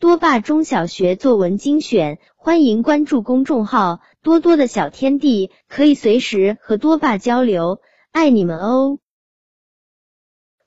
[0.00, 7.82] 多霸中小学作文精选，欢迎关注公众号“多多的小天地”，可以随时和多霸交流。
[8.10, 8.98] 爱你们哦！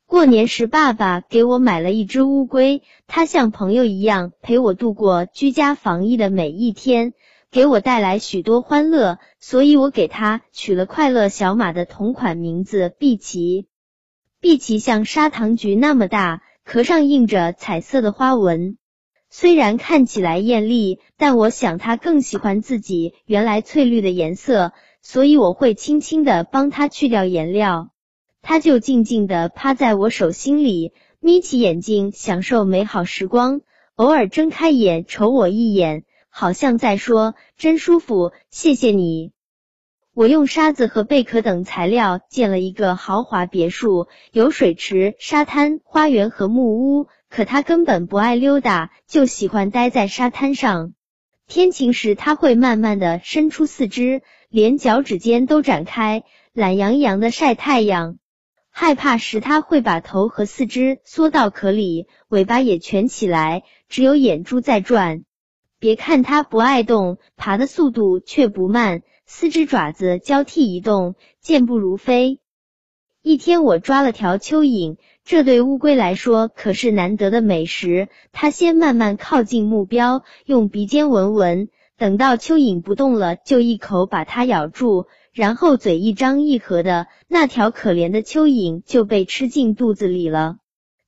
[0.05, 7.13] 过年时，爸爸给我买了一只乌龟，它像朋友一样陪我度过居家防疫的每一天，
[7.49, 13.65] 给我带来许多欢乐，所以我给它取了快乐小马的同款名字——碧琪。
[14.39, 18.77] 碧琪像砂糖橘那么大，壳上印着彩色的花纹。
[19.35, 27.89] 虽然看起来艳丽，但我想它更喜欢自己原来翠绿的颜色，所以我会轻轻的帮它去掉颜料。
[28.43, 33.61] 它就静静的趴在我手心里，眯起眼睛享受美好时光，
[33.95, 39.31] 偶尔睁开眼瞅我一眼，好像在说真舒服，谢谢你。
[40.15, 47.07] 我用沙子和贝壳等材料建了一个豪华别墅，有水池、沙滩、花园和木屋。
[47.31, 50.93] 可它根本不爱溜达，就喜欢待在沙滩上。
[51.47, 58.19] 天晴时，它会慢慢的伸出四肢，连脚趾尖都展开，懒洋洋的晒太阳。
[58.69, 65.23] 害怕时，它会把头和四肢缩到壳里，尾巴也蜷起来，只有眼珠在转。
[65.83, 69.01] 别看它不爱动，爬的速度却不慢。
[69.25, 72.39] 四只爪子交替移动，健步如飞。
[73.21, 74.95] 一天，我抓了条蚯蚓，
[75.25, 78.07] 这对乌龟来说可是难得的美食。
[78.31, 81.67] 它先慢慢靠近目标，用鼻尖闻闻，
[81.97, 90.59] 等到蚯蚓不动了，就一口把它咬住，然后嘴一张一合的，那条可怜的蚯蚓就被吃进肚子里了。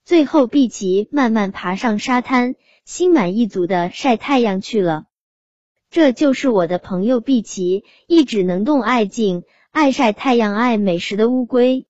[0.05, 2.53] 最后，碧琪慢慢爬上沙滩，
[2.85, 5.05] 心满意足的晒太阳去了。
[5.89, 11.87] 这就是我的朋友碧琪，一直能动爱静、爱晒太阳、爱美食的乌龟。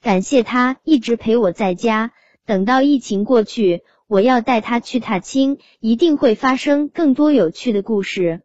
[0.00, 2.12] 感谢他一直陪我在家，
[2.46, 8.40] 等到疫情过去，我要带他去踏青，一定会发生更多有趣的故事。